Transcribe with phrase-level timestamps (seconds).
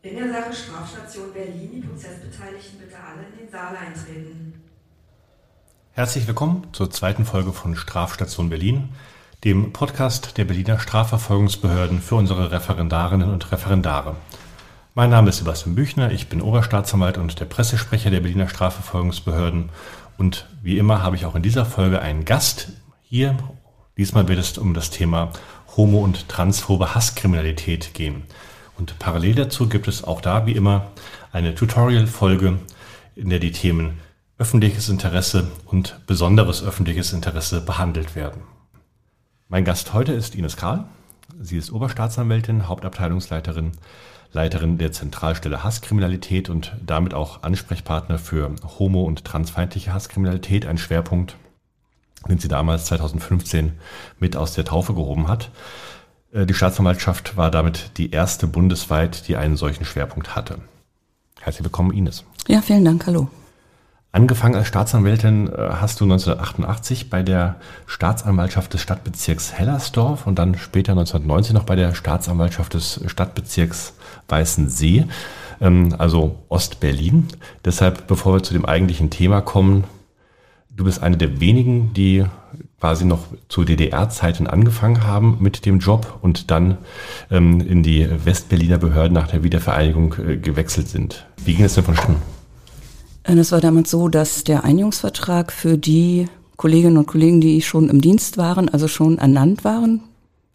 [0.00, 4.62] In der Sache Strafstation Berlin, die Prozessbeteiligten bitte alle in den Saal eintreten.
[5.90, 8.90] Herzlich willkommen zur zweiten Folge von Strafstation Berlin,
[9.42, 14.14] dem Podcast der Berliner Strafverfolgungsbehörden für unsere Referendarinnen und Referendare.
[14.94, 19.70] Mein Name ist Sebastian Büchner, ich bin Oberstaatsanwalt und der Pressesprecher der Berliner Strafverfolgungsbehörden
[20.16, 22.68] und wie immer habe ich auch in dieser Folge einen Gast
[23.02, 23.36] hier.
[23.96, 25.32] Diesmal wird es um das Thema
[25.76, 28.22] homo- und transphobe Hasskriminalität gehen.
[28.78, 30.92] Und parallel dazu gibt es auch da wie immer
[31.32, 32.58] eine Tutorial-Folge,
[33.16, 33.98] in der die Themen
[34.38, 38.42] öffentliches Interesse und besonderes öffentliches Interesse behandelt werden.
[39.48, 40.84] Mein Gast heute ist Ines Karl.
[41.40, 43.72] Sie ist Oberstaatsanwältin, Hauptabteilungsleiterin,
[44.32, 51.36] Leiterin der Zentralstelle Hasskriminalität und damit auch Ansprechpartner für homo- und transfeindliche Hasskriminalität, ein Schwerpunkt,
[52.28, 53.72] den sie damals 2015
[54.20, 55.50] mit aus der Taufe gehoben hat.
[56.32, 60.58] Äh, die Staatsanwaltschaft war damit die erste bundesweit, die einen solchen Schwerpunkt hatte.
[61.40, 62.24] Herzlich willkommen, Ines.
[62.46, 63.06] Ja, vielen Dank.
[63.06, 63.28] Hallo.
[64.10, 67.56] Angefangen als Staatsanwältin äh, hast du 1988 bei der
[67.86, 73.92] Staatsanwaltschaft des Stadtbezirks Hellersdorf und dann später 1990 noch bei der Staatsanwaltschaft des Stadtbezirks
[74.28, 75.04] Weißensee,
[75.60, 77.28] ähm, also Ostberlin.
[77.64, 79.84] Deshalb, bevor wir zu dem eigentlichen Thema kommen,
[80.70, 82.24] du bist eine der wenigen, die
[82.80, 86.78] quasi noch zu DDR-Zeiten angefangen haben mit dem Job und dann
[87.30, 91.26] ähm, in die Westberliner Behörden nach der Wiedervereinigung äh, gewechselt sind.
[91.44, 92.16] Wie ging es denn vonstatten?
[93.24, 98.00] Es war damals so, dass der Einigungsvertrag für die Kolleginnen und Kollegen, die schon im
[98.00, 100.00] Dienst waren, also schon ernannt waren,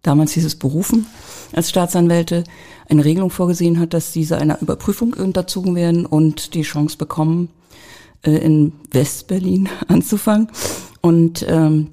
[0.01, 1.05] damals hieß es berufen
[1.53, 2.43] als Staatsanwälte,
[2.89, 7.49] eine Regelung vorgesehen hat, dass diese einer Überprüfung unterzogen werden und die Chance bekommen,
[8.23, 10.49] äh, in Westberlin anzufangen.
[11.01, 11.89] Und ähm,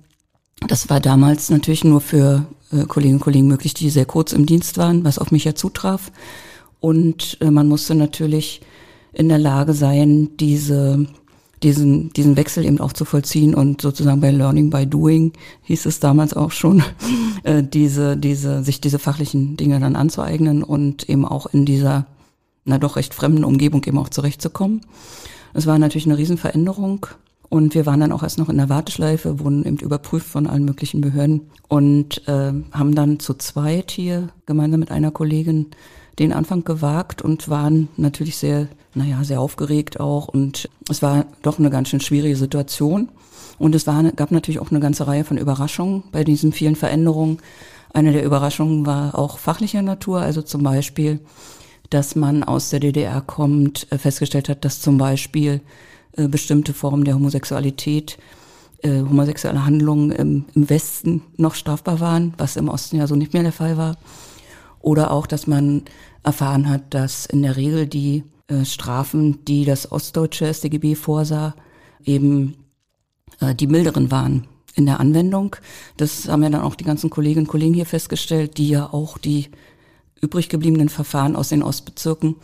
[0.66, 4.46] das war damals natürlich nur für äh, Kolleginnen und Kollegen möglich, die sehr kurz im
[4.46, 6.12] Dienst waren, was auf mich ja zutraf.
[6.80, 8.60] Und äh, man musste natürlich
[9.12, 11.06] in der Lage sein, diese,
[11.62, 15.32] diesen, diesen Wechsel eben auch zu vollziehen und sozusagen bei Learning by Doing
[15.62, 16.82] hieß es damals auch schon,
[17.42, 22.06] äh, diese, diese, sich diese fachlichen Dinge dann anzueignen und eben auch in dieser,
[22.64, 24.82] na doch recht fremden Umgebung eben auch zurechtzukommen.
[25.52, 27.06] Es war natürlich eine Riesenveränderung.
[27.50, 30.64] Und wir waren dann auch erst noch in der Warteschleife, wurden eben überprüft von allen
[30.64, 35.66] möglichen Behörden und äh, haben dann zu zweit hier gemeinsam mit einer Kollegin
[36.20, 40.28] den Anfang gewagt und waren natürlich sehr, naja, sehr aufgeregt auch.
[40.28, 43.08] Und es war doch eine ganz schön schwierige Situation.
[43.58, 47.38] Und es war, gab natürlich auch eine ganze Reihe von Überraschungen bei diesen vielen Veränderungen.
[47.92, 51.18] Eine der Überraschungen war auch fachlicher Natur, also zum Beispiel,
[51.90, 55.60] dass man aus der DDR kommt, äh, festgestellt hat, dass zum Beispiel
[56.16, 58.18] äh, bestimmte Formen der Homosexualität,
[58.82, 63.32] äh, homosexuelle Handlungen im, im Westen noch strafbar waren, was im Osten ja so nicht
[63.32, 63.96] mehr der Fall war.
[64.80, 65.82] Oder auch, dass man
[66.22, 71.54] erfahren hat, dass in der Regel die äh, Strafen, die das ostdeutsche StGB vorsah,
[72.04, 72.56] eben
[73.40, 75.56] äh, die milderen waren in der Anwendung.
[75.96, 79.18] Das haben ja dann auch die ganzen Kolleginnen und Kollegen hier festgestellt, die ja auch
[79.18, 79.48] die
[80.20, 82.36] übrig gebliebenen Verfahren aus den Ostbezirken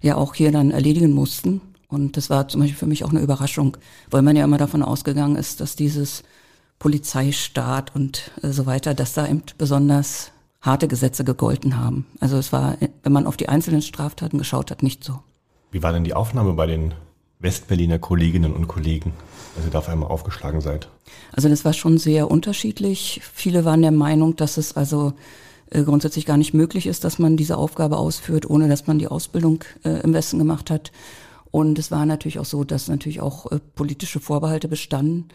[0.00, 1.60] ja auch hier dann erledigen mussten.
[1.90, 3.76] Und das war zum Beispiel für mich auch eine Überraschung,
[4.10, 6.22] weil man ja immer davon ausgegangen ist, dass dieses
[6.78, 12.06] Polizeistaat und äh, so weiter, dass da eben besonders harte Gesetze gegolten haben.
[12.20, 15.18] Also es war, wenn man auf die einzelnen Straftaten geschaut hat, nicht so.
[15.70, 16.94] Wie war denn die Aufnahme bei den
[17.38, 19.12] Westberliner Kolleginnen und Kollegen,
[19.56, 20.88] als ihr da auf einmal aufgeschlagen seid?
[21.32, 23.20] Also das war schon sehr unterschiedlich.
[23.32, 25.14] Viele waren der Meinung, dass es also
[25.70, 29.08] äh, grundsätzlich gar nicht möglich ist, dass man diese Aufgabe ausführt, ohne dass man die
[29.08, 30.92] Ausbildung äh, im Westen gemacht hat.
[31.50, 35.28] Und es war natürlich auch so, dass natürlich auch äh, politische Vorbehalte bestanden.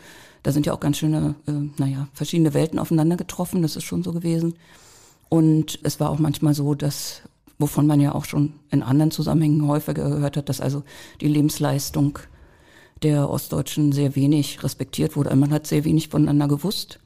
[0.44, 3.62] Da sind ja auch ganz schöne, äh, naja, verschiedene Welten aufeinander getroffen.
[3.62, 4.56] Das ist schon so gewesen.
[5.30, 7.22] Und es war auch manchmal so, dass,
[7.58, 10.84] wovon man ja auch schon in anderen Zusammenhängen häufiger gehört hat, dass also
[11.20, 12.20] die Lebensleistung
[13.04, 15.36] der Ostdeutschen sehr wenig respektiert wurde.
[15.36, 17.00] Man hat sehr wenig voneinander gewusst,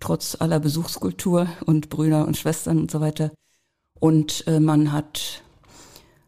[0.00, 3.30] trotz aller Besuchskultur und Brüder und Schwestern und so weiter.
[4.00, 5.43] Und äh, man hat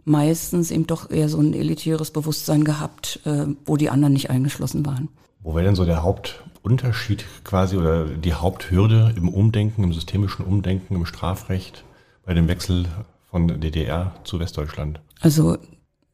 [0.07, 4.87] meistens eben doch eher so ein elitäres Bewusstsein gehabt, äh, wo die anderen nicht eingeschlossen
[4.87, 5.09] waren.
[5.41, 10.95] Wo wäre denn so der Hauptunterschied quasi oder die Haupthürde im Umdenken, im systemischen Umdenken,
[10.95, 11.85] im Strafrecht
[12.25, 12.87] bei dem Wechsel
[13.31, 15.01] von DDR zu Westdeutschland?
[15.21, 15.59] Also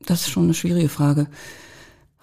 [0.00, 1.29] das ist schon eine schwierige Frage.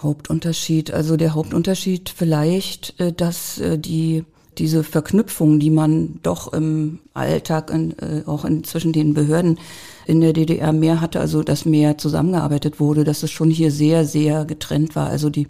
[0.01, 4.25] Hauptunterschied, also der Hauptunterschied vielleicht, äh, dass äh, die
[4.59, 9.57] diese Verknüpfung, die man doch im Alltag, in, äh, auch in, zwischen den Behörden
[10.05, 14.05] in der DDR mehr hatte, also dass mehr zusammengearbeitet wurde, dass es schon hier sehr,
[14.05, 15.07] sehr getrennt war.
[15.07, 15.47] Also die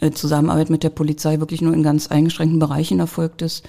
[0.00, 3.64] äh, Zusammenarbeit mit der Polizei wirklich nur in ganz eingeschränkten Bereichen erfolgt ist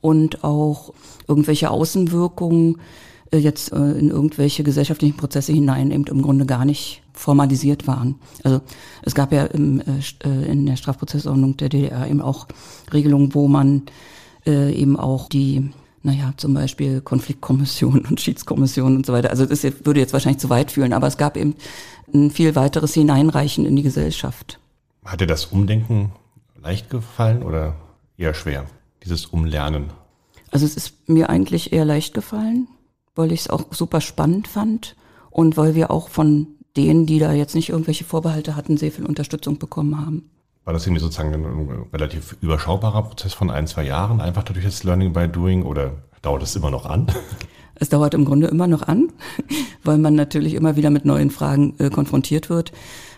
[0.00, 0.92] und auch
[1.28, 2.78] irgendwelche Außenwirkungen
[3.32, 8.16] äh, jetzt äh, in irgendwelche gesellschaftlichen Prozesse hinein eben im Grunde gar nicht formalisiert waren.
[8.44, 8.60] Also
[9.02, 12.46] es gab ja im, äh, äh in der Strafprozessordnung der DDR eben auch
[12.92, 13.82] Regelungen, wo man
[14.46, 15.70] äh, eben auch die
[16.02, 19.30] naja, zum Beispiel Konfliktkommission und Schiedskommission und so weiter.
[19.30, 21.54] Also das würde jetzt wahrscheinlich zu weit führen, aber es gab eben
[22.12, 24.58] ein viel weiteres Hineinreichen in die Gesellschaft.
[25.04, 26.12] Hat dir das Umdenken
[26.60, 27.76] leicht gefallen oder
[28.16, 28.66] eher schwer,
[29.04, 29.90] dieses Umlernen?
[30.50, 32.68] Also es ist mir eigentlich eher leicht gefallen,
[33.14, 34.96] weil ich es auch super spannend fand
[35.30, 39.06] und weil wir auch von denen, die da jetzt nicht irgendwelche Vorbehalte hatten, sehr viel
[39.06, 40.30] Unterstützung bekommen haben.
[40.64, 44.84] War das irgendwie sozusagen ein relativ überschaubarer Prozess von ein, zwei Jahren, einfach durch das
[44.84, 45.92] Learning by Doing oder
[46.22, 47.06] dauert es immer noch an?
[47.74, 49.08] Es dauert im Grunde immer noch an,
[49.82, 52.70] weil man natürlich immer wieder mit neuen Fragen äh, konfrontiert wird.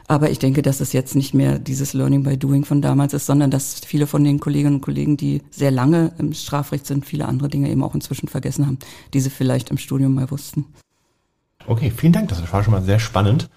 [0.07, 3.27] Aber ich denke, dass es jetzt nicht mehr dieses Learning by Doing von damals ist,
[3.27, 7.27] sondern dass viele von den Kolleginnen und Kollegen, die sehr lange im Strafrecht sind, viele
[7.27, 8.79] andere Dinge eben auch inzwischen vergessen haben,
[9.13, 10.65] die sie vielleicht im Studium mal wussten.
[11.67, 12.29] Okay, vielen Dank.
[12.29, 13.51] Das war schon mal sehr spannend.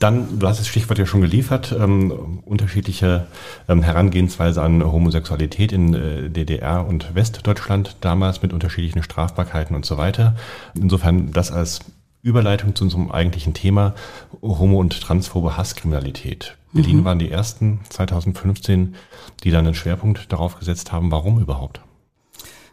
[0.00, 3.26] Dann, du hast das Stichwort ja schon geliefert, ähm, unterschiedliche
[3.68, 9.96] ähm, Herangehensweise an Homosexualität in äh, DDR und Westdeutschland damals mit unterschiedlichen Strafbarkeiten und so
[9.96, 10.34] weiter.
[10.74, 11.80] Insofern das als
[12.22, 13.94] Überleitung zu unserem eigentlichen Thema
[14.42, 16.56] homo- und transphobe Hasskriminalität.
[16.72, 17.04] Berlin mhm.
[17.04, 18.96] waren die ersten 2015,
[19.44, 21.12] die dann einen Schwerpunkt darauf gesetzt haben.
[21.12, 21.80] Warum überhaupt?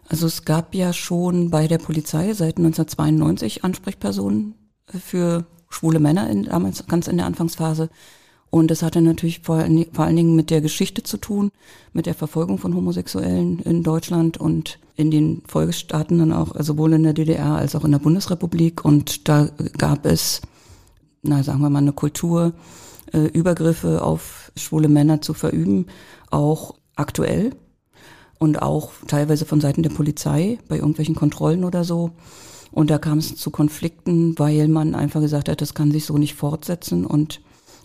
[0.09, 4.55] Also es gab ja schon bei der Polizei seit 1992 Ansprechpersonen
[4.87, 7.89] für schwule Männer in, damals ganz in der Anfangsphase.
[8.51, 11.51] Und das hatte natürlich vor, vor allen Dingen mit der Geschichte zu tun,
[11.93, 16.93] mit der Verfolgung von Homosexuellen in Deutschland und in den Folgestaaten dann auch, also sowohl
[16.93, 18.83] in der DDR als auch in der Bundesrepublik.
[18.83, 20.41] Und da gab es,
[21.23, 22.53] na sagen wir mal, eine Kultur,
[23.13, 25.85] äh, Übergriffe auf schwule Männer zu verüben,
[26.29, 27.51] auch aktuell
[28.37, 32.11] und auch teilweise von Seiten der Polizei bei irgendwelchen Kontrollen oder so.
[32.71, 36.17] Und da kam es zu Konflikten, weil man einfach gesagt hat, das kann sich so
[36.17, 37.41] nicht fortsetzen und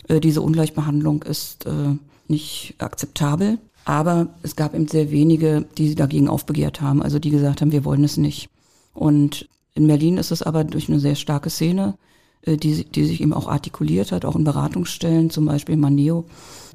[0.07, 1.95] äh, diese Ungleichbehandlung ist äh,
[2.27, 3.59] nicht akzeptabel.
[3.85, 7.85] Aber es gab eben sehr wenige, die dagegen aufbegehrt haben, also die gesagt haben, wir
[7.85, 8.49] wollen es nicht.
[8.93, 11.95] Und in Berlin ist es aber durch eine sehr starke Szene,
[12.41, 16.25] äh, die, die sich eben auch artikuliert hat, auch in Beratungsstellen, zum Beispiel Maneo,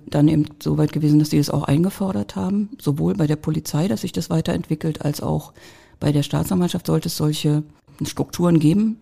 [0.07, 3.89] dann eben so weit gewesen, dass sie das auch eingefordert haben, sowohl bei der Polizei,
[3.89, 5.53] dass sich das weiterentwickelt, als auch
[6.01, 7.63] bei der Staatsanwaltschaft sollte es solche
[8.05, 9.01] Strukturen geben.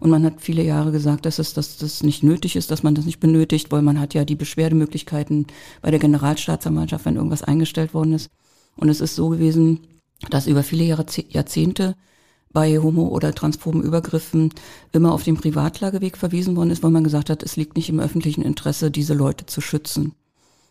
[0.00, 2.94] Und man hat viele Jahre gesagt, dass es dass das nicht nötig ist, dass man
[2.94, 5.46] das nicht benötigt, weil man hat ja die Beschwerdemöglichkeiten
[5.82, 8.30] bei der Generalstaatsanwaltschaft, wenn irgendwas eingestellt worden ist.
[8.76, 9.80] Und es ist so gewesen,
[10.30, 11.96] dass über viele Jahrzehnte
[12.52, 14.52] bei homo- oder transphoben Übergriffen
[14.92, 18.00] immer auf den Privatlageweg verwiesen worden ist, weil man gesagt hat, es liegt nicht im
[18.00, 20.12] öffentlichen Interesse, diese Leute zu schützen.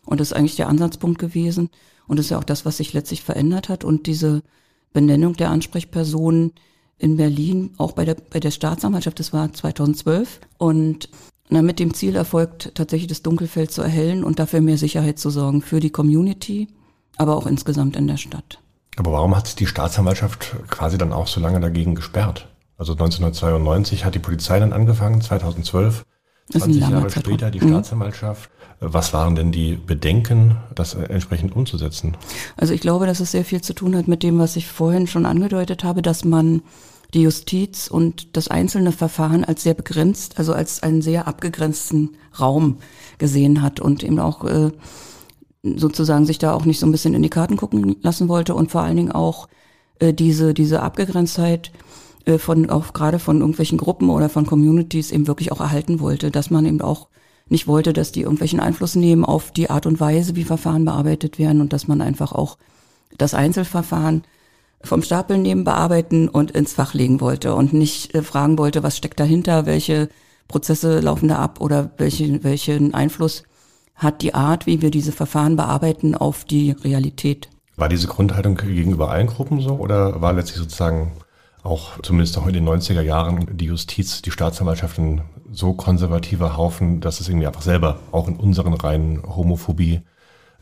[0.05, 1.69] Und das ist eigentlich der Ansatzpunkt gewesen.
[2.07, 3.83] Und das ist ja auch das, was sich letztlich verändert hat.
[3.83, 4.41] Und diese
[4.93, 6.53] Benennung der Ansprechpersonen
[6.99, 10.39] in Berlin, auch bei der, bei der Staatsanwaltschaft, das war 2012.
[10.57, 11.09] Und
[11.49, 15.29] na, mit dem Ziel erfolgt, tatsächlich das Dunkelfeld zu erhellen und dafür mehr Sicherheit zu
[15.29, 16.67] sorgen für die Community,
[17.17, 18.59] aber auch insgesamt in der Stadt.
[18.97, 22.47] Aber warum hat die Staatsanwaltschaft quasi dann auch so lange dagegen gesperrt?
[22.77, 26.03] Also 1992 hat die Polizei dann angefangen, 2012,
[26.51, 27.69] 20 Jahre später die mhm.
[27.69, 28.49] Staatsanwaltschaft.
[28.79, 32.15] Was waren denn die Bedenken, das entsprechend umzusetzen?
[32.57, 35.07] Also ich glaube, dass es sehr viel zu tun hat mit dem, was ich vorhin
[35.07, 36.61] schon angedeutet habe, dass man
[37.13, 42.77] die Justiz und das einzelne Verfahren als sehr begrenzt, also als einen sehr abgegrenzten Raum
[43.17, 44.71] gesehen hat und eben auch äh,
[45.63, 48.71] sozusagen sich da auch nicht so ein bisschen in die Karten gucken lassen wollte und
[48.71, 49.47] vor allen Dingen auch
[49.99, 51.71] äh, diese, diese Abgegrenztheit
[52.25, 56.29] äh, von auch gerade von irgendwelchen Gruppen oder von Communities eben wirklich auch erhalten wollte,
[56.29, 57.07] dass man eben auch
[57.49, 61.39] nicht wollte, dass die irgendwelchen Einfluss nehmen auf die Art und Weise, wie Verfahren bearbeitet
[61.39, 62.57] werden und dass man einfach auch
[63.17, 64.23] das Einzelverfahren
[64.81, 68.97] vom Stapel nehmen, bearbeiten und ins Fach legen wollte und nicht äh, fragen wollte, was
[68.97, 70.09] steckt dahinter, welche
[70.47, 73.43] Prozesse laufen da ab oder welche, welchen Einfluss
[73.95, 77.49] hat die Art, wie wir diese Verfahren bearbeiten, auf die Realität.
[77.75, 81.13] War diese Grundhaltung gegenüber allen Gruppen so oder war letztlich sozusagen
[81.67, 85.21] auch zumindest auch in den 90er Jahren die Justiz, die Staatsanwaltschaften
[85.51, 90.01] so konservativer Haufen, dass es irgendwie einfach selber auch in unseren Reihen Homophobie,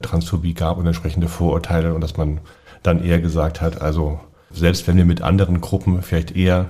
[0.01, 2.41] Transphobie gab und entsprechende Vorurteile und dass man
[2.83, 4.19] dann eher gesagt hat, also
[4.51, 6.69] selbst wenn wir mit anderen Gruppen vielleicht eher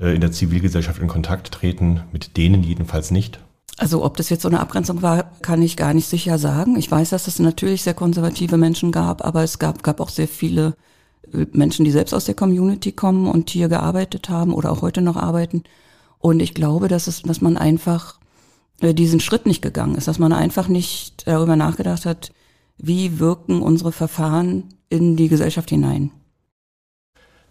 [0.00, 3.40] äh, in der Zivilgesellschaft in Kontakt treten, mit denen jedenfalls nicht.
[3.76, 6.76] Also ob das jetzt so eine Abgrenzung war, kann ich gar nicht sicher sagen.
[6.76, 10.28] Ich weiß, dass es natürlich sehr konservative Menschen gab, aber es gab, gab auch sehr
[10.28, 10.74] viele
[11.52, 15.16] Menschen, die selbst aus der Community kommen und hier gearbeitet haben oder auch heute noch
[15.16, 15.64] arbeiten.
[16.18, 18.18] Und ich glaube, dass es, dass man einfach
[18.80, 22.32] äh, diesen Schritt nicht gegangen ist, dass man einfach nicht darüber nachgedacht hat,
[22.78, 26.10] wie wirken unsere Verfahren in die Gesellschaft hinein.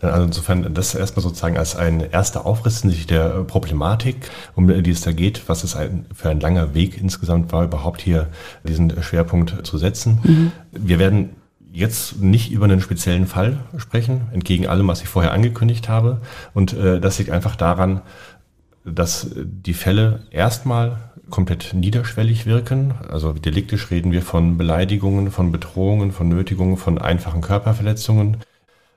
[0.01, 5.01] Also insofern das erstmal sozusagen als ein erster Aufriss sich der Problematik, um die es
[5.01, 8.27] da geht, was es ein, für ein langer Weg insgesamt war, überhaupt hier
[8.67, 10.19] diesen Schwerpunkt zu setzen.
[10.23, 10.51] Mhm.
[10.71, 11.29] Wir werden
[11.73, 16.21] jetzt nicht über einen speziellen Fall sprechen, entgegen allem, was ich vorher angekündigt habe.
[16.53, 18.01] Und äh, das liegt einfach daran,
[18.85, 20.97] dass die Fälle erstmal
[21.31, 22.93] komplett niederschwellig wirken.
[23.09, 28.37] Also deliktisch reden wir von Beleidigungen, von Bedrohungen, von Nötigungen, von einfachen Körperverletzungen.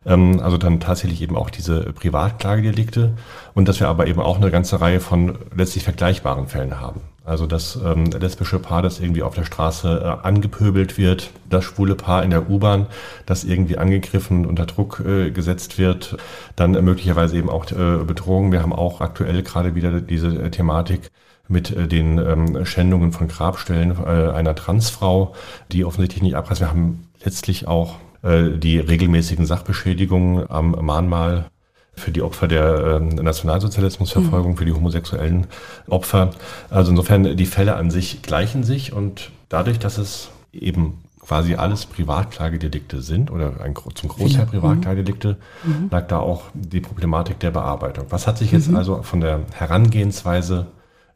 [0.07, 3.15] Ähm, also dann tatsächlich eben auch diese Privatklagedelikte
[3.55, 7.01] und dass wir aber eben auch eine ganze Reihe von letztlich vergleichbaren Fällen haben.
[7.25, 11.97] Also das ähm, lesbische Paar, das irgendwie auf der Straße äh, angepöbelt wird, das schwule
[11.97, 12.87] Paar in der U-Bahn,
[13.27, 16.17] das irgendwie angegriffen, unter Druck äh, gesetzt wird,
[16.55, 18.53] dann äh, möglicherweise eben auch äh, Bedrohungen.
[18.53, 21.11] Wir haben auch aktuell gerade wieder diese äh, Thematik
[21.49, 25.35] mit äh, den ähm, Schändungen von Grabstellen äh, einer Transfrau,
[25.73, 26.61] die offensichtlich nicht abreißt.
[26.61, 27.97] Wir haben letztlich auch
[28.27, 31.51] die regelmäßigen Sachbeschädigungen am Mahnmal
[31.95, 34.57] für die Opfer der äh, Nationalsozialismusverfolgung, mhm.
[34.57, 35.47] für die homosexuellen
[35.89, 36.31] Opfer.
[36.71, 41.87] Also insofern, die Fälle an sich gleichen sich und dadurch, dass es eben quasi alles
[41.87, 45.89] Privatklagedelikte sind oder ein, zum Großteil Privatklagedelikte, mhm.
[45.91, 48.07] lag da auch die Problematik der Bearbeitung.
[48.11, 48.77] Was hat sich jetzt mhm.
[48.77, 50.67] also von der Herangehensweise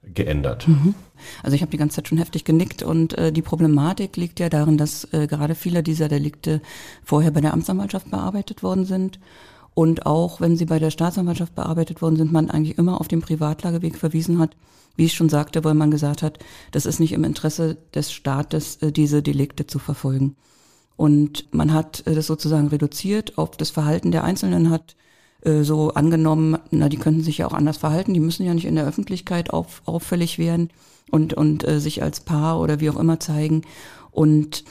[0.03, 0.67] geändert?
[0.69, 0.95] Mhm.
[1.43, 4.49] Also ich habe die ganze Zeit schon heftig genickt und äh, die Problematik liegt ja
[4.49, 6.61] darin, dass äh, gerade viele dieser Delikte
[7.05, 9.21] vorher bei der Amtsanwaltschaft bearbeitet worden sind.
[9.75, 13.21] Und auch wenn sie bei der Staatsanwaltschaft bearbeitet worden sind, man eigentlich immer auf den
[13.21, 14.57] Privatlageweg verwiesen hat,
[14.97, 16.39] wie ich schon sagte, weil man gesagt hat,
[16.73, 20.37] das ist nicht im Interesse des Staates, äh, diese Delikte zu verfolgen.
[20.97, 24.97] Und man hat äh, das sozusagen reduziert auf das Verhalten der Einzelnen, hat
[25.43, 28.67] äh, so angenommen, na, die könnten sich ja auch anders verhalten, die müssen ja nicht
[28.67, 30.71] in der Öffentlichkeit auf, auffällig werden
[31.11, 33.63] und, und äh, sich als Paar oder wie auch immer zeigen.
[34.11, 34.65] Und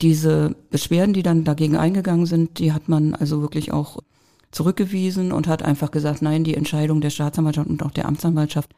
[0.00, 3.98] diese Beschwerden, die dann dagegen eingegangen sind, die hat man also wirklich auch
[4.50, 8.70] zurückgewiesen und hat einfach gesagt, nein, die Entscheidung der Staatsanwaltschaft und auch der Amtsanwaltschaft,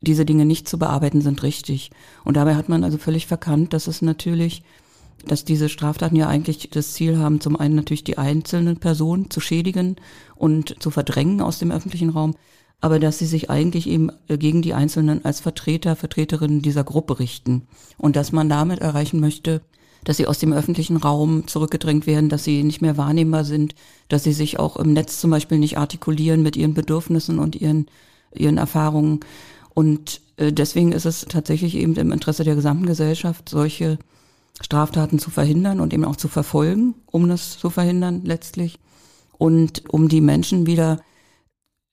[0.00, 1.90] diese Dinge nicht zu bearbeiten, sind richtig.
[2.24, 4.62] Und dabei hat man also völlig verkannt, dass es natürlich,
[5.26, 9.40] dass diese Straftaten ja eigentlich das Ziel haben, zum einen natürlich die einzelnen Personen zu
[9.40, 9.96] schädigen
[10.36, 12.34] und zu verdrängen aus dem öffentlichen Raum,
[12.80, 17.18] aber dass sie sich eigentlich eben äh, gegen die Einzelnen als Vertreter, Vertreterinnen dieser Gruppe
[17.18, 19.62] richten und dass man damit erreichen möchte,
[20.04, 23.74] dass sie aus dem öffentlichen Raum zurückgedrängt werden, dass sie nicht mehr wahrnehmbar sind,
[24.08, 27.86] dass sie sich auch im Netz zum Beispiel nicht artikulieren mit ihren Bedürfnissen und ihren,
[28.32, 29.20] ihren Erfahrungen.
[29.74, 33.98] Und äh, deswegen ist es tatsächlich eben im Interesse der gesamten Gesellschaft, solche
[34.60, 38.78] Straftaten zu verhindern und eben auch zu verfolgen, um das zu verhindern letztlich.
[39.38, 41.00] Und um die Menschen wieder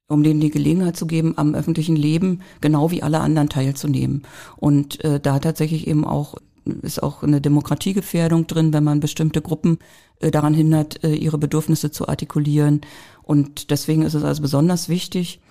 [0.08, 4.24] um denen die Gelegenheit zu geben, am öffentlichen Leben genau wie alle anderen teilzunehmen.
[4.56, 6.36] Und äh, da tatsächlich eben auch
[6.82, 9.78] ist auch eine Demokratiegefährdung drin, wenn man bestimmte Gruppen
[10.20, 12.82] äh, daran hindert, äh, ihre Bedürfnisse zu artikulieren.
[13.24, 15.42] Und deswegen ist es also besonders wichtig,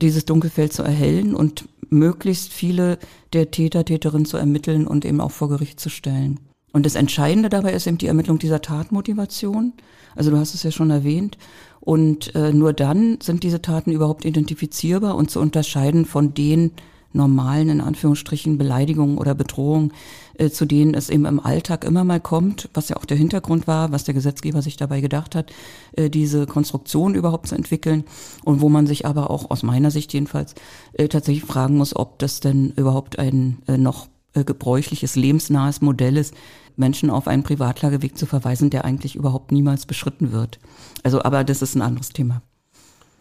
[0.00, 2.98] dieses Dunkelfeld zu erhellen und möglichst viele
[3.32, 6.38] der Täter, Täterinnen zu ermitteln und eben auch vor Gericht zu stellen.
[6.72, 9.72] Und das Entscheidende dabei ist eben die Ermittlung dieser Tatmotivation.
[10.14, 11.38] Also du hast es ja schon erwähnt.
[11.80, 16.72] Und äh, nur dann sind diese Taten überhaupt identifizierbar und zu unterscheiden von den
[17.12, 19.92] normalen, in Anführungsstrichen, Beleidigungen oder Bedrohungen,
[20.34, 23.66] äh, zu denen es eben im Alltag immer mal kommt, was ja auch der Hintergrund
[23.66, 25.52] war, was der Gesetzgeber sich dabei gedacht hat,
[25.92, 28.04] äh, diese Konstruktion überhaupt zu entwickeln
[28.44, 30.54] und wo man sich aber auch aus meiner Sicht jedenfalls
[30.92, 34.08] äh, tatsächlich fragen muss, ob das denn überhaupt ein äh, noch
[34.44, 36.34] gebräuchliches, lebensnahes Modell ist,
[36.76, 40.58] Menschen auf einen Privatlageweg zu verweisen, der eigentlich überhaupt niemals beschritten wird.
[41.02, 42.42] Also, aber das ist ein anderes Thema.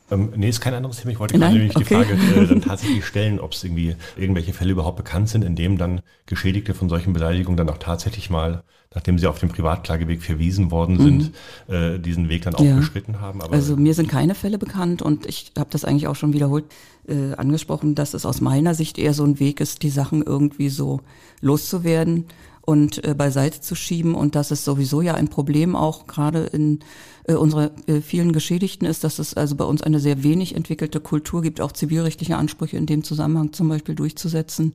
[0.10, 1.12] Ähm, nee, ist kein anderes Thema.
[1.12, 1.86] Ich wollte gerade nämlich okay.
[1.86, 5.56] die Frage äh, dann tatsächlich stellen, ob es irgendwie irgendwelche Fälle überhaupt bekannt sind, in
[5.56, 10.22] dem dann Geschädigte von solchen Beleidigungen dann auch tatsächlich mal, nachdem sie auf dem Privatklageweg
[10.22, 11.34] verwiesen worden sind,
[11.67, 11.74] mhm.
[11.74, 12.75] äh, diesen Weg dann auch ja.
[12.75, 13.41] beschritten haben.
[13.41, 16.65] Aber also mir sind keine Fälle bekannt und ich habe das eigentlich auch schon wiederholt
[17.08, 20.70] äh, angesprochen, dass es aus meiner Sicht eher so ein Weg ist, die Sachen irgendwie
[20.70, 21.01] so
[21.41, 22.25] loszuwerden
[22.62, 24.13] und äh, beiseite zu schieben.
[24.13, 26.79] Und das ist sowieso ja ein Problem auch gerade in
[27.24, 31.00] äh, unserer äh, vielen Geschädigten ist, dass es also bei uns eine sehr wenig entwickelte
[31.00, 34.74] Kultur gibt, auch zivilrechtliche Ansprüche in dem Zusammenhang zum Beispiel durchzusetzen.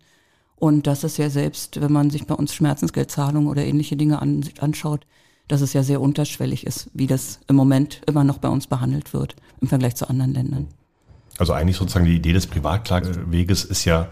[0.57, 4.45] Und dass es ja selbst, wenn man sich bei uns Schmerzensgeldzahlungen oder ähnliche Dinge an,
[4.61, 5.07] anschaut,
[5.49, 9.13] dass es ja sehr unterschwellig ist, wie das im Moment immer noch bei uns behandelt
[9.13, 10.69] wird im Vergleich zu anderen Ländern.
[11.39, 14.09] Also eigentlich sozusagen die Idee des Privatklageweges ist ja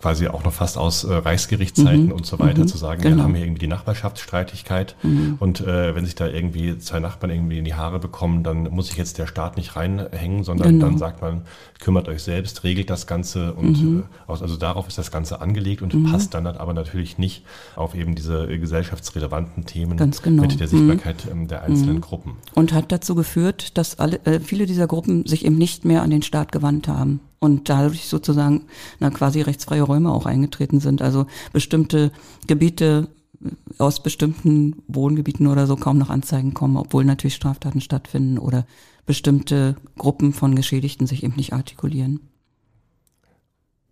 [0.00, 2.12] quasi auch noch fast aus äh, Reichsgerichtszeiten Mhm.
[2.12, 2.68] und so weiter Mhm.
[2.68, 3.16] zu sagen, Genau.
[3.16, 5.36] wir haben hier irgendwie die Nachbarschaftsstreitigkeit Mhm.
[5.40, 8.88] und äh, wenn sich da irgendwie zwei Nachbarn irgendwie in die Haare bekommen, dann muss
[8.88, 10.86] sich jetzt der Staat nicht reinhängen, sondern Genau.
[10.86, 11.42] dann sagt man,
[11.80, 14.04] kümmert euch selbst, regelt das Ganze und Mhm.
[14.28, 17.44] äh, also darauf ist das Ganze angelegt und passt dann aber natürlich nicht
[17.76, 20.42] auf eben diese äh, gesellschaftsrelevanten Themen genau.
[20.42, 22.32] mit der Sichtbarkeit ähm, der einzelnen Gruppen.
[22.54, 26.10] Und hat dazu geführt, dass alle, äh, viele dieser Gruppen sich eben nicht mehr an
[26.10, 28.62] den Staat gewandt haben und dadurch sozusagen
[28.98, 31.02] na, quasi rechtsfreie Räume auch eingetreten sind.
[31.02, 32.10] Also bestimmte
[32.46, 33.08] Gebiete
[33.44, 38.66] äh, aus bestimmten Wohngebieten oder so kaum noch Anzeigen kommen, obwohl natürlich Straftaten stattfinden oder
[39.06, 42.20] bestimmte Gruppen von Geschädigten sich eben nicht artikulieren.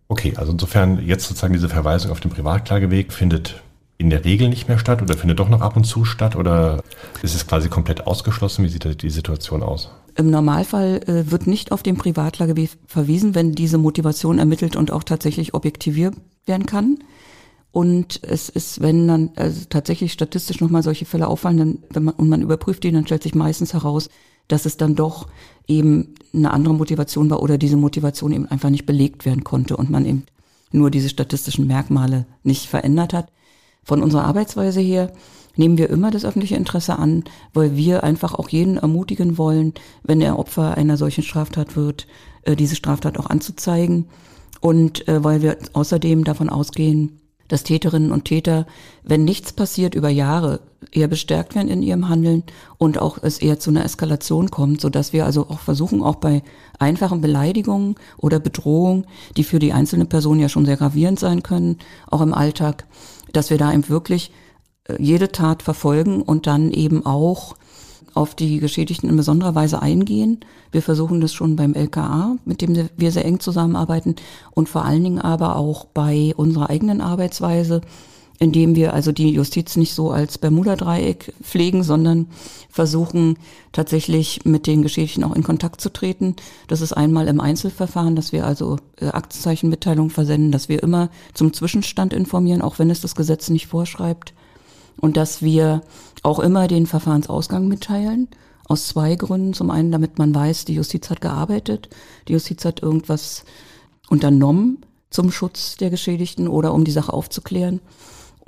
[0.09, 3.61] Okay, also insofern jetzt sozusagen diese Verweisung auf den Privatklageweg findet
[3.97, 6.83] in der Regel nicht mehr statt oder findet doch noch ab und zu statt oder
[7.23, 8.63] ist es quasi komplett ausgeschlossen?
[8.63, 9.89] Wie sieht die Situation aus?
[10.17, 15.03] Im Normalfall äh, wird nicht auf den Privatklageweg verwiesen, wenn diese Motivation ermittelt und auch
[15.03, 16.15] tatsächlich objektiviert
[16.47, 16.97] werden kann.
[17.71, 22.15] Und es ist, wenn dann also tatsächlich statistisch nochmal solche Fälle auffallen, dann, wenn man,
[22.15, 24.09] und man überprüft die, dann stellt sich meistens heraus,
[24.47, 25.27] dass es dann doch
[25.67, 29.91] eben eine andere Motivation war oder diese Motivation eben einfach nicht belegt werden konnte und
[29.91, 30.23] man eben
[30.71, 33.31] nur diese statistischen Merkmale nicht verändert hat.
[33.87, 35.13] Von unserer Arbeitsweise her
[35.55, 40.19] nehmen wir immer das öffentliche Interesse an, weil wir einfach auch jeden ermutigen wollen, wenn
[40.19, 42.05] er Opfer einer solchen Straftat wird,
[42.41, 44.09] äh, diese Straftat auch anzuzeigen.
[44.59, 48.67] Und äh, weil wir außerdem davon ausgehen, dass Täterinnen und Täter,
[49.05, 50.59] wenn nichts passiert über Jahre,
[50.91, 52.43] eher bestärkt werden in ihrem Handeln
[52.77, 56.15] und auch es eher zu einer Eskalation kommt, so dass wir also auch versuchen, auch
[56.15, 56.43] bei
[56.77, 59.05] einfachen Beleidigungen oder Bedrohungen,
[59.37, 61.77] die für die einzelne Person ja schon sehr gravierend sein können,
[62.07, 62.85] auch im Alltag,
[63.37, 64.31] dass wir da eben wirklich
[64.85, 67.55] äh, jede Tat verfolgen und dann eben auch
[68.15, 70.39] auf die Geschädigten in besonderer Weise eingehen.
[70.71, 74.15] Wir versuchen das schon beim LKA, mit dem wir sehr eng zusammenarbeiten
[74.51, 77.81] und vor allen Dingen aber auch bei unserer eigenen Arbeitsweise,
[78.39, 82.27] indem wir also die Justiz nicht so als Bermuda-Dreieck pflegen, sondern
[82.69, 83.37] versuchen
[83.71, 86.35] tatsächlich mit den Geschädigten auch in Kontakt zu treten.
[86.67, 91.53] Das ist einmal im Einzelverfahren, dass wir also äh, Aktenzeichenmitteilungen versenden, dass wir immer zum
[91.53, 94.33] Zwischenstand informieren, auch wenn es das Gesetz nicht vorschreibt
[94.99, 95.81] und dass wir
[96.23, 98.27] auch immer den Verfahrensausgang mitteilen.
[98.69, 99.53] Aus zwei Gründen.
[99.53, 101.87] Zum einen, damit man weiß, die Justiz hat gearbeitet,
[102.27, 103.45] die Justiz hat irgendwas
[104.09, 104.79] unternommen
[105.09, 107.79] zum Schutz der Geschädigten oder um die Sache aufzuklären.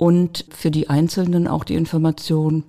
[0.00, 2.64] Und für die Einzelnen auch die Information,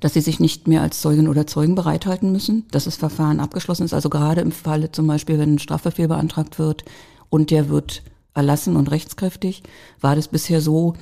[0.00, 3.84] dass sie sich nicht mehr als Zeugin oder Zeugen bereithalten müssen, dass das Verfahren abgeschlossen
[3.84, 3.94] ist.
[3.94, 6.84] Also gerade im Falle zum Beispiel, wenn ein Strafverfehl beantragt wird
[7.30, 8.02] und der wird
[8.34, 9.62] erlassen und rechtskräftig,
[10.00, 10.94] war das bisher so,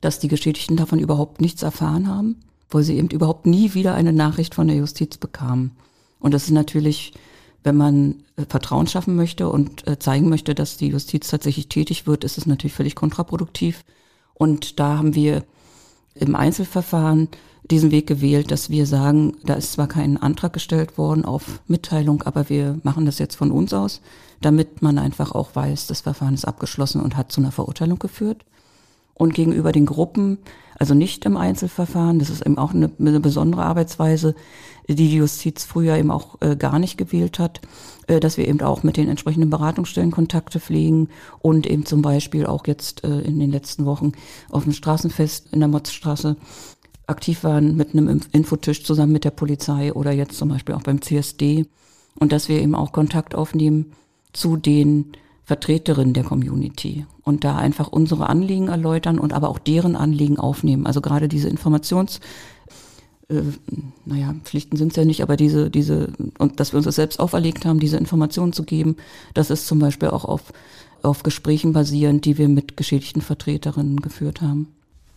[0.00, 2.36] dass die Geschädigten davon überhaupt nichts erfahren haben,
[2.70, 5.72] weil sie eben überhaupt nie wieder eine Nachricht von der Justiz bekamen.
[6.18, 7.12] Und das ist natürlich,
[7.62, 12.06] wenn man äh, Vertrauen schaffen möchte und äh, zeigen möchte, dass die Justiz tatsächlich tätig
[12.06, 13.84] wird, ist es natürlich völlig kontraproduktiv.
[14.40, 15.44] Und da haben wir
[16.14, 17.28] im Einzelverfahren
[17.70, 22.22] diesen Weg gewählt, dass wir sagen, da ist zwar kein Antrag gestellt worden auf Mitteilung,
[22.22, 24.00] aber wir machen das jetzt von uns aus,
[24.40, 28.46] damit man einfach auch weiß, das Verfahren ist abgeschlossen und hat zu einer Verurteilung geführt.
[29.20, 30.38] Und gegenüber den Gruppen,
[30.78, 34.34] also nicht im Einzelverfahren, das ist eben auch eine, eine besondere Arbeitsweise,
[34.88, 37.60] die die Justiz früher eben auch äh, gar nicht gewählt hat,
[38.06, 42.46] äh, dass wir eben auch mit den entsprechenden Beratungsstellen Kontakte pflegen und eben zum Beispiel
[42.46, 44.12] auch jetzt äh, in den letzten Wochen
[44.48, 46.36] auf dem Straßenfest in der Motzstraße
[47.06, 51.02] aktiv waren mit einem Infotisch zusammen mit der Polizei oder jetzt zum Beispiel auch beim
[51.02, 51.66] CSD
[52.18, 53.92] und dass wir eben auch Kontakt aufnehmen
[54.32, 55.12] zu den
[55.50, 60.86] Vertreterinnen der Community und da einfach unsere Anliegen erläutern und aber auch deren Anliegen aufnehmen.
[60.86, 62.20] Also gerade diese Informations,
[63.28, 63.42] äh,
[64.04, 67.18] naja, Pflichten sind es ja nicht, aber diese, diese, und dass wir uns das selbst
[67.18, 68.94] auferlegt haben, diese Informationen zu geben,
[69.34, 70.52] das ist zum Beispiel auch auf,
[71.02, 74.68] auf Gesprächen basierend, die wir mit geschädigten Vertreterinnen geführt haben.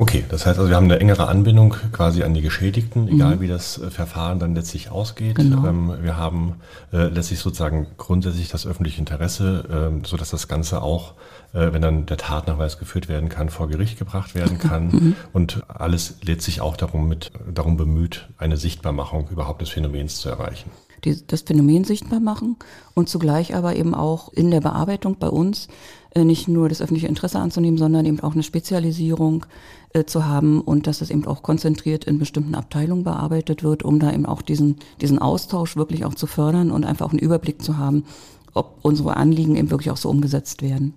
[0.03, 3.39] Okay, das heißt also, wir haben eine engere Anbindung quasi an die Geschädigten, egal mhm.
[3.39, 5.35] wie das äh, Verfahren dann letztlich ausgeht.
[5.35, 5.65] Genau.
[5.65, 6.55] Ähm, wir haben
[6.91, 11.13] äh, letztlich sozusagen grundsätzlich das öffentliche Interesse, äh, so dass das Ganze auch,
[11.53, 14.87] äh, wenn dann der Tatnachweis geführt werden kann, vor Gericht gebracht werden kann.
[14.87, 15.15] Mhm.
[15.31, 20.69] Und alles letztlich auch darum mit, darum bemüht, eine Sichtbarmachung überhaupt des Phänomens zu erreichen
[21.05, 22.57] die, das Phänomen sichtbar machen
[22.93, 25.67] und zugleich aber eben auch in der Bearbeitung bei uns
[26.15, 29.45] nicht nur das öffentliche Interesse anzunehmen, sondern eben auch eine Spezialisierung
[29.93, 33.99] äh, zu haben und dass es eben auch konzentriert in bestimmten Abteilungen bearbeitet wird, um
[33.99, 37.61] da eben auch diesen, diesen Austausch wirklich auch zu fördern und einfach auch einen Überblick
[37.61, 38.05] zu haben,
[38.53, 40.93] ob unsere Anliegen eben wirklich auch so umgesetzt werden.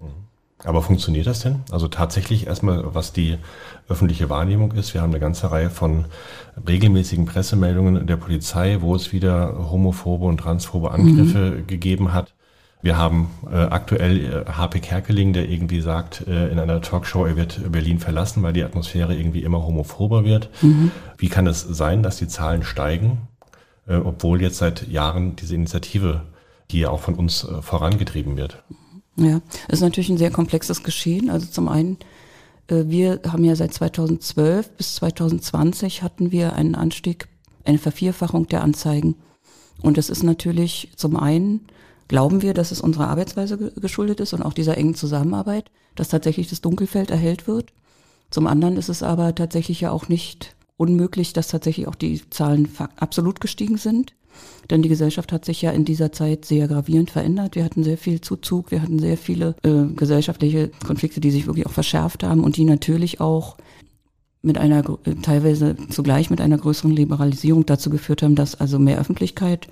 [0.65, 1.61] Aber funktioniert das denn?
[1.71, 3.37] Also tatsächlich erstmal, was die
[3.89, 4.95] öffentliche Wahrnehmung ist.
[4.95, 6.07] Wir haben eine ganze Reihe von
[6.67, 11.67] regelmäßigen Pressemeldungen der Polizei, wo es wieder homophobe und transphobe Angriffe mhm.
[11.67, 12.35] gegeben hat.
[12.87, 17.37] Wir haben äh, aktuell äh, HP Kerkeling, der irgendwie sagt äh, in einer Talkshow, er
[17.37, 20.51] wird Berlin verlassen, weil die Atmosphäre irgendwie immer homophober wird.
[20.63, 20.93] Mhm.
[21.19, 23.27] Wie kann es sein, dass die Zahlen steigen,
[23.89, 26.23] äh, obwohl jetzt seit Jahren diese Initiative
[26.71, 28.63] hier auch von uns äh, vorangetrieben wird?
[29.17, 31.29] Ja, es ist natürlich ein sehr komplexes Geschehen.
[31.29, 31.97] Also zum einen,
[32.69, 37.27] äh, wir haben ja seit 2012 bis 2020 hatten wir einen Anstieg,
[37.65, 39.17] eine Vervierfachung der Anzeigen.
[39.83, 41.67] Und das ist natürlich zum einen
[42.09, 46.49] glauben wir, dass es unserer Arbeitsweise geschuldet ist und auch dieser engen Zusammenarbeit, dass tatsächlich
[46.49, 47.73] das Dunkelfeld erhellt wird.
[48.31, 52.69] Zum anderen ist es aber tatsächlich ja auch nicht unmöglich, dass tatsächlich auch die Zahlen
[52.97, 54.13] absolut gestiegen sind.
[54.69, 57.55] Denn die Gesellschaft hat sich ja in dieser Zeit sehr gravierend verändert.
[57.55, 61.67] Wir hatten sehr viel Zuzug, wir hatten sehr viele äh, gesellschaftliche Konflikte, die sich wirklich
[61.67, 63.57] auch verschärft haben und die natürlich auch
[64.43, 64.85] mit einer
[65.23, 69.69] teilweise zugleich mit einer größeren Liberalisierung dazu geführt haben, dass also mehr Öffentlichkeit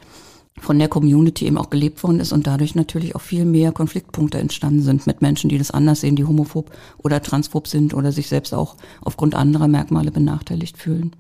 [0.58, 4.38] von der Community eben auch gelebt worden ist und dadurch natürlich auch viel mehr Konfliktpunkte
[4.38, 8.28] entstanden sind mit Menschen, die das anders sehen, die homophob oder transphob sind oder sich
[8.28, 11.14] selbst auch aufgrund anderer Merkmale benachteiligt fühlen.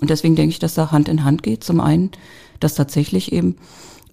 [0.00, 1.64] Und deswegen denke ich, dass da Hand in Hand geht.
[1.64, 2.10] Zum einen,
[2.60, 3.56] dass tatsächlich eben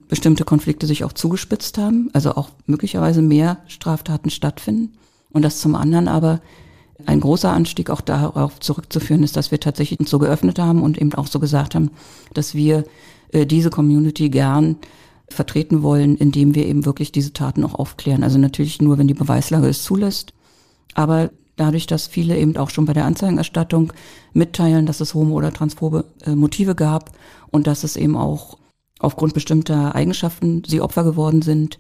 [0.10, 4.94] bestimmte Konflikte sich auch zugespitzt haben, also auch möglicherweise mehr Straftaten stattfinden.
[5.32, 6.42] Und dass zum anderen aber
[7.06, 10.98] ein großer Anstieg auch darauf zurückzuführen ist, dass wir tatsächlich uns so geöffnet haben und
[10.98, 11.92] eben auch so gesagt haben,
[12.34, 12.86] dass wir
[13.34, 14.78] diese Community gern
[15.30, 18.24] vertreten wollen, indem wir eben wirklich diese Taten auch aufklären.
[18.24, 20.34] Also natürlich nur, wenn die Beweislage es zulässt.
[20.94, 23.94] Aber dadurch, dass viele eben auch schon bei der Anzeigenerstattung
[24.34, 27.12] mitteilen, dass es homo- oder transphobe äh, Motive gab
[27.52, 28.58] und dass es eben auch
[29.00, 31.80] aufgrund bestimmter Eigenschaften sie Opfer geworden sind,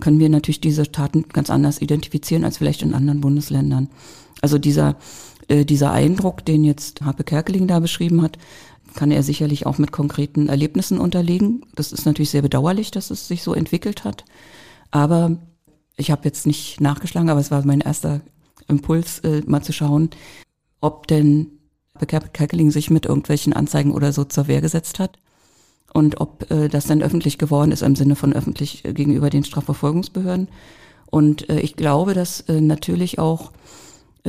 [0.00, 3.88] können wir natürlich diese Taten ganz anders identifizieren als vielleicht in anderen Bundesländern.
[4.42, 4.96] Also dieser,
[5.48, 8.38] äh, dieser Eindruck, den jetzt Harpe Kerkeling da beschrieben hat,
[8.94, 11.64] kann er sicherlich auch mit konkreten Erlebnissen unterlegen.
[11.74, 14.24] Das ist natürlich sehr bedauerlich, dass es sich so entwickelt hat.
[14.90, 15.36] Aber
[15.96, 18.20] ich habe jetzt nicht nachgeschlagen, aber es war mein erster
[18.68, 20.10] Impuls, äh, mal zu schauen,
[20.80, 21.48] ob denn
[22.06, 25.18] Kerkeling sich mit irgendwelchen Anzeigen oder so zur Wehr gesetzt hat
[25.92, 29.44] und ob äh, das dann öffentlich geworden ist im Sinne von öffentlich äh, gegenüber den
[29.44, 30.48] Strafverfolgungsbehörden.
[31.06, 33.52] Und äh, ich glaube, dass äh, natürlich auch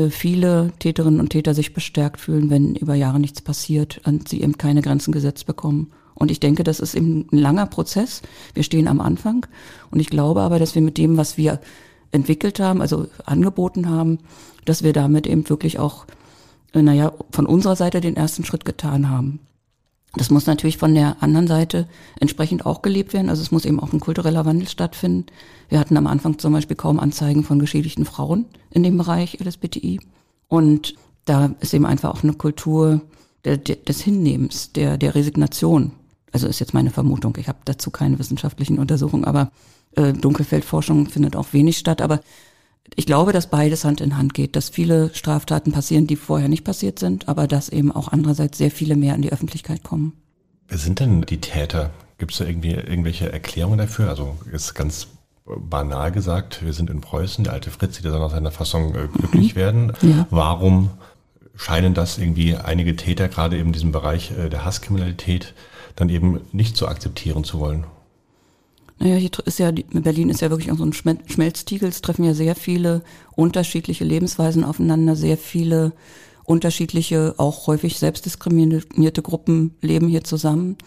[0.10, 4.58] viele Täterinnen und Täter sich bestärkt fühlen, wenn über Jahre nichts passiert und sie eben
[4.58, 5.92] keine Grenzen gesetzt bekommen.
[6.14, 8.22] Und ich denke, das ist eben ein langer Prozess.
[8.54, 9.46] Wir stehen am Anfang.
[9.90, 11.60] Und ich glaube aber, dass wir mit dem, was wir
[12.12, 14.20] entwickelt haben, also angeboten haben,
[14.66, 16.06] dass wir damit eben wirklich auch,
[16.74, 19.40] äh, naja, von unserer Seite den ersten Schritt getan haben.
[20.16, 21.88] Das muss natürlich von der anderen Seite
[22.20, 23.30] entsprechend auch gelebt werden.
[23.30, 25.28] Also es muss eben auch ein kultureller Wandel stattfinden.
[25.70, 30.00] Wir hatten am Anfang zum Beispiel kaum Anzeigen von geschädigten Frauen in dem Bereich LSBTI.
[30.48, 30.96] Und
[31.26, 33.02] da ist eben einfach auch eine Kultur
[33.46, 35.92] der, der, des Hinnehmens, der, der Resignation.
[36.32, 37.38] Also ist jetzt meine Vermutung.
[37.40, 39.52] Ich habe dazu keine wissenschaftlichen Untersuchungen, aber
[39.96, 42.02] äh, Dunkelfeldforschung findet auch wenig statt.
[42.02, 42.22] Aber
[42.96, 46.64] ich glaube, dass beides Hand in Hand geht, dass viele Straftaten passieren, die vorher nicht
[46.64, 50.14] passiert sind, aber dass eben auch andererseits sehr viele mehr in die Öffentlichkeit kommen.
[50.68, 51.92] Wer sind denn die Täter?
[52.18, 54.10] Gibt es da irgendwie irgendwelche Erklärungen dafür?
[54.10, 55.08] Also ist ganz
[55.46, 59.08] banal gesagt, wir sind in Preußen, der alte Fritz, der soll nach seiner Fassung äh,
[59.08, 59.60] glücklich mhm.
[59.60, 59.94] werden.
[60.02, 60.28] Ja.
[60.30, 60.92] Warum
[61.56, 65.54] scheinen das irgendwie einige Täter gerade eben in diesem Bereich äh, der Hasskriminalität
[65.96, 67.86] dann eben nicht zu akzeptieren zu wollen?
[69.00, 71.88] Naja, hier ist ja, Berlin ist ja wirklich auch so ein Schmelztiegel.
[71.88, 73.02] Es treffen ja sehr viele
[73.34, 75.94] unterschiedliche Lebensweisen aufeinander, sehr viele
[76.44, 80.78] unterschiedliche, auch häufig selbstdiskriminierte Gruppen leben hier zusammen.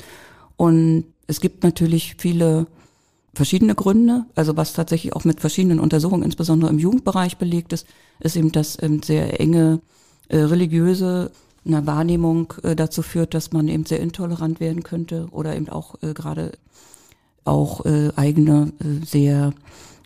[0.57, 2.66] Und es gibt natürlich viele
[3.33, 4.27] verschiedene Gründe.
[4.35, 7.87] Also was tatsächlich auch mit verschiedenen Untersuchungen, insbesondere im Jugendbereich belegt ist,
[8.20, 9.81] ist eben, dass eben sehr enge
[10.29, 11.31] äh, religiöse
[11.64, 15.94] eine Wahrnehmung äh, dazu führt, dass man eben sehr intolerant werden könnte oder eben auch
[16.03, 16.53] äh, gerade
[17.44, 19.52] auch äh, eigene, äh, sehr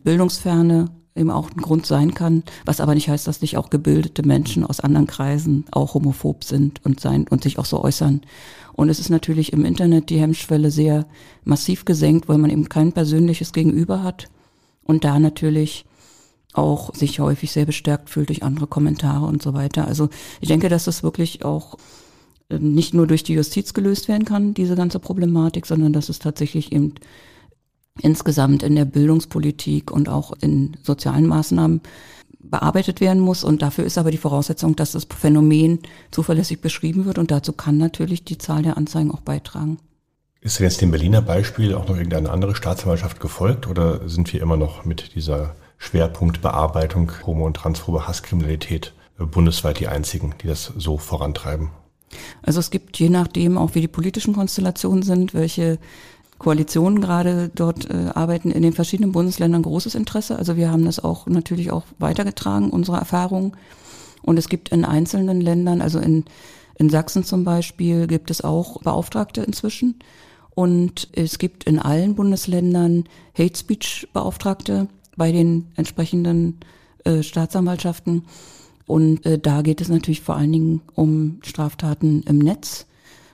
[0.03, 4.23] bildungsferne eben auch ein Grund sein kann, was aber nicht heißt, dass nicht auch gebildete
[4.23, 8.21] Menschen aus anderen Kreisen auch homophob sind und sein und sich auch so äußern.
[8.73, 11.07] Und es ist natürlich im Internet die Hemmschwelle sehr
[11.43, 14.27] massiv gesenkt, weil man eben kein persönliches Gegenüber hat
[14.83, 15.85] und da natürlich
[16.53, 19.87] auch sich häufig sehr bestärkt fühlt durch andere Kommentare und so weiter.
[19.87, 20.09] Also
[20.41, 21.77] ich denke, dass das wirklich auch
[22.49, 26.71] nicht nur durch die Justiz gelöst werden kann, diese ganze Problematik, sondern dass es tatsächlich
[26.71, 26.95] eben
[28.01, 31.81] insgesamt in der Bildungspolitik und auch in sozialen Maßnahmen
[32.39, 33.43] bearbeitet werden muss.
[33.43, 35.79] Und dafür ist aber die Voraussetzung, dass das Phänomen
[36.11, 37.17] zuverlässig beschrieben wird.
[37.17, 39.79] Und dazu kann natürlich die Zahl der Anzeigen auch beitragen.
[40.39, 44.41] Ist denn jetzt dem Berliner Beispiel auch noch irgendeine andere Staatsanwaltschaft gefolgt oder sind wir
[44.41, 50.97] immer noch mit dieser Schwerpunktbearbeitung homo- und transphobe Hasskriminalität bundesweit die einzigen, die das so
[50.97, 51.71] vorantreiben?
[52.41, 55.79] Also es gibt je nachdem auch, wie die politischen Konstellationen sind, welche
[56.37, 60.37] Koalitionen gerade dort äh, arbeiten in den verschiedenen Bundesländern großes Interesse.
[60.37, 63.53] Also wir haben das auch natürlich auch weitergetragen, unsere Erfahrungen.
[64.21, 66.25] Und es gibt in einzelnen Ländern, also in,
[66.75, 69.95] in Sachsen zum Beispiel, gibt es auch Beauftragte inzwischen.
[70.53, 73.05] Und es gibt in allen Bundesländern
[73.37, 76.59] Hate Speech Beauftragte bei den entsprechenden
[77.03, 78.25] äh, Staatsanwaltschaften.
[78.87, 82.87] Und äh, da geht es natürlich vor allen Dingen um Straftaten im Netz.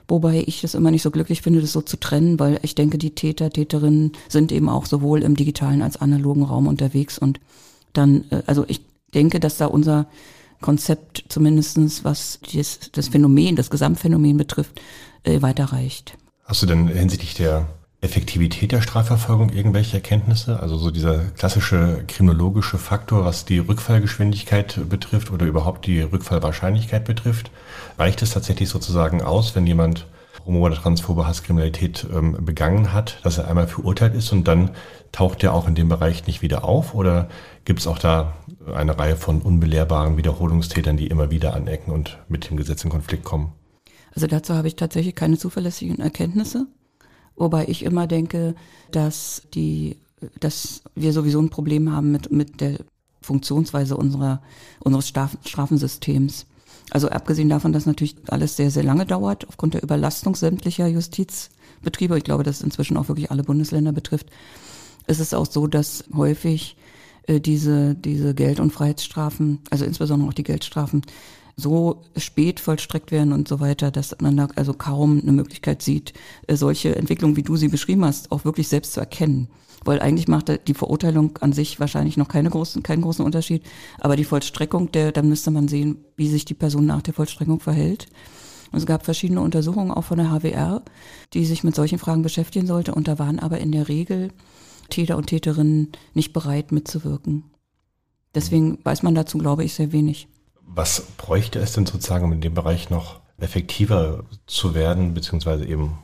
[0.08, 2.98] Wobei ich das immer nicht so glücklich finde, das so zu trennen, weil ich denke,
[2.98, 7.18] die Täter, Täterinnen sind eben auch sowohl im digitalen als analogen Raum unterwegs.
[7.18, 7.40] Und
[7.94, 8.82] dann, äh, also ich
[9.14, 10.08] denke, dass da unser
[10.60, 14.82] Konzept zumindestens was das, das Phänomen, das Gesamtphänomen betrifft,
[15.24, 16.18] äh, weiterreicht.
[16.46, 17.68] Hast du denn hinsichtlich der
[18.04, 20.60] Effektivität der Strafverfolgung irgendwelche Erkenntnisse?
[20.60, 27.50] Also so dieser klassische kriminologische Faktor, was die Rückfallgeschwindigkeit betrifft oder überhaupt die Rückfallwahrscheinlichkeit betrifft.
[27.98, 30.06] Reicht es tatsächlich sozusagen aus, wenn jemand
[30.46, 34.72] homo- oder transphobe Hasskriminalität ähm, begangen hat, dass er einmal verurteilt ist und dann
[35.14, 36.94] taucht er auch in dem Bereich nicht wieder auf?
[36.94, 37.30] Oder
[37.64, 38.34] gibt es auch da
[38.74, 43.24] eine Reihe von unbelehrbaren Wiederholungstätern, die immer wieder anecken und mit dem Gesetz in Konflikt
[43.24, 43.54] kommen?
[44.14, 46.68] Also dazu habe ich tatsächlich keine zuverlässigen Erkenntnisse.
[47.36, 48.56] Wobei ich immer denke,
[48.92, 49.98] dass die,
[50.40, 52.78] dass wir sowieso ein Problem haben mit, mit der
[53.22, 54.42] Funktionsweise unserer,
[54.80, 56.46] unseres Straf Strafensystems.
[56.92, 62.18] Also abgesehen davon, dass natürlich alles sehr, sehr lange dauert, aufgrund der Überlastung sämtlicher Justizbetriebe,
[62.18, 64.28] ich glaube, dass es inzwischen auch wirklich alle Bundesländer betrifft,
[65.08, 66.76] ist es auch so, dass häufig
[67.28, 71.04] diese, diese Geld- und Freiheitsstrafen, also insbesondere auch die Geldstrafen,
[71.56, 76.14] so spät vollstreckt werden und so weiter, dass man da also kaum eine Möglichkeit sieht,
[76.48, 79.48] äh, solche Entwicklungen, wie du sie beschrieben hast, auch wirklich selbst zu erkennen.
[79.86, 83.64] Weil eigentlich macht die Verurteilung an sich wahrscheinlich noch keine großen, keinen großen Unterschied.
[84.00, 87.60] Aber die Vollstreckung, der, dann müsste man sehen, wie sich die Person nach der Vollstreckung
[87.60, 88.08] verhält.
[88.72, 90.84] Und es gab verschiedene Untersuchungen auch von der HWR,
[91.34, 92.96] die sich mit solchen Fragen beschäftigen sollte.
[92.96, 94.30] Und da waren aber in der Regel
[94.90, 97.44] Täter und Täterinnen nicht bereit mitzuwirken.
[98.36, 100.28] Deswegen weiß man dazu, glaube ich, sehr wenig.
[100.62, 106.00] Was bräuchte es denn sozusagen, um in dem Bereich noch effektiver zu werden, beziehungsweise eben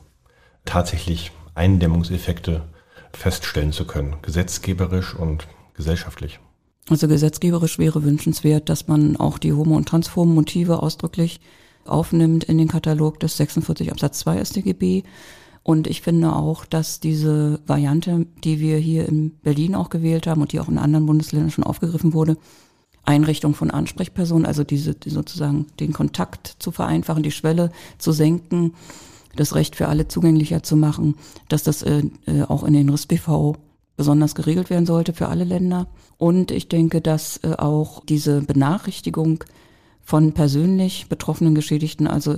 [0.64, 2.68] tatsächlich Eindämmungseffekte
[3.12, 6.38] feststellen zu können, gesetzgeberisch und gesellschaftlich?
[6.88, 11.40] Also gesetzgeberisch wäre wünschenswert, dass man auch die homo- und transphoben Motive ausdrücklich
[11.84, 15.02] aufnimmt in den Katalog des 46 Absatz 2 StGB.
[15.62, 20.40] Und ich finde auch, dass diese Variante, die wir hier in Berlin auch gewählt haben
[20.40, 22.36] und die auch in anderen Bundesländern schon aufgegriffen wurde,
[23.04, 28.74] Einrichtung von Ansprechpersonen, also diese die sozusagen den Kontakt zu vereinfachen, die Schwelle zu senken,
[29.36, 31.14] das Recht für alle zugänglicher zu machen,
[31.48, 33.56] dass das äh, äh auch in den RIS-BV
[33.96, 35.86] besonders geregelt werden sollte für alle Länder.
[36.16, 39.44] Und ich denke, dass äh, auch diese Benachrichtigung
[40.00, 42.36] von persönlich betroffenen Geschädigten, also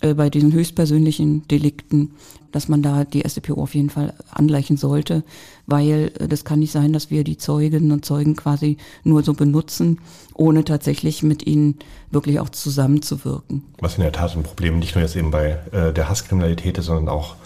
[0.00, 2.12] äh, bei diesen höchstpersönlichen Delikten,
[2.52, 5.22] dass man da die SDPO auf jeden Fall angleichen sollte,
[5.66, 9.34] weil äh, das kann nicht sein, dass wir die Zeuginnen und Zeugen quasi nur so
[9.34, 9.98] benutzen,
[10.34, 11.76] ohne tatsächlich mit ihnen
[12.10, 13.64] wirklich auch zusammenzuwirken.
[13.80, 16.86] Was in der Tat ein Problem nicht nur jetzt eben bei äh, der Hasskriminalität ist,
[16.86, 17.36] sondern auch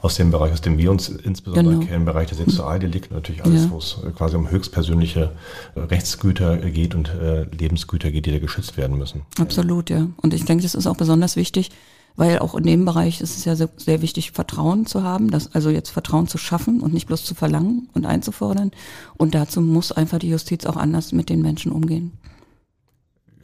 [0.00, 1.86] aus dem Bereich, aus dem wir uns insbesondere genau.
[1.86, 3.70] kennen, im Bereich der Sexualdelikte, natürlich alles, ja.
[3.70, 5.32] wo es quasi um höchstpersönliche
[5.76, 9.22] Rechtsgüter geht und äh, Lebensgüter geht, die da geschützt werden müssen.
[9.38, 10.08] Absolut, ja.
[10.16, 11.70] Und ich denke, das ist auch besonders wichtig,
[12.16, 15.54] weil auch in dem Bereich ist es ja sehr, sehr wichtig, Vertrauen zu haben, das,
[15.54, 18.70] also jetzt Vertrauen zu schaffen und nicht bloß zu verlangen und einzufordern.
[19.16, 22.12] Und dazu muss einfach die Justiz auch anders mit den Menschen umgehen.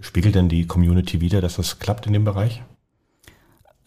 [0.01, 2.63] Spiegelt denn die Community wieder, dass das klappt in dem Bereich?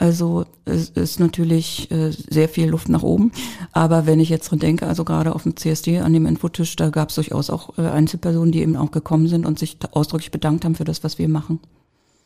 [0.01, 3.31] Also es ist natürlich äh, sehr viel Luft nach oben.
[3.71, 6.89] Aber wenn ich jetzt dran denke, also gerade auf dem CSD an dem Infotisch, da
[6.89, 10.65] gab es durchaus auch äh, Einzelpersonen, die eben auch gekommen sind und sich ausdrücklich bedankt
[10.65, 11.59] haben für das, was wir machen.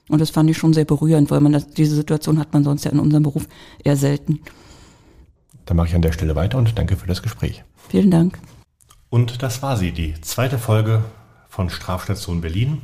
[0.09, 2.85] Und das fand ich schon sehr berührend, weil man das, diese Situation hat man sonst
[2.85, 3.47] ja in unserem Beruf
[3.83, 4.41] eher selten.
[5.65, 7.63] Dann mache ich an der Stelle weiter und danke für das Gespräch.
[7.89, 8.39] Vielen Dank.
[9.09, 11.03] Und das war sie, die zweite Folge
[11.49, 12.81] von Strafstation Berlin.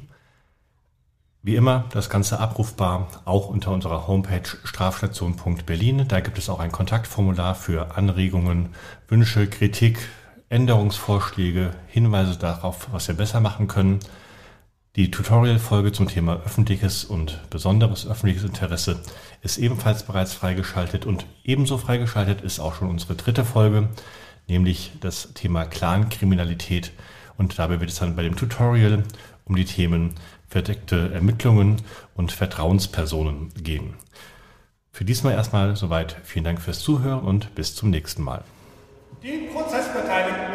[1.44, 6.06] Wie immer, das Ganze abrufbar auch unter unserer Homepage strafstation.berlin.
[6.08, 8.70] Da gibt es auch ein Kontaktformular für Anregungen,
[9.08, 9.98] Wünsche, Kritik,
[10.50, 14.00] Änderungsvorschläge, Hinweise darauf, was wir besser machen können.
[14.98, 19.02] Die Tutorial-Folge zum Thema öffentliches und besonderes öffentliches Interesse
[19.42, 23.88] ist ebenfalls bereits freigeschaltet und ebenso freigeschaltet ist auch schon unsere dritte Folge,
[24.50, 26.92] nämlich das Thema Clan-Kriminalität.
[27.38, 29.06] Und dabei wird es dann bei dem Tutorial
[29.46, 30.16] um die Themen
[30.50, 31.78] verdeckte Ermittlungen
[32.16, 33.94] und Vertrauenspersonen gehen.
[34.92, 36.18] Für diesmal erstmal soweit.
[36.26, 38.44] Vielen Dank fürs Zuhören und bis zum nächsten Mal.
[39.24, 40.51] Die Prozessbeteiligten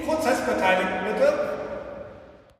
[0.00, 1.59] Die Prozessbeteiligten bitte.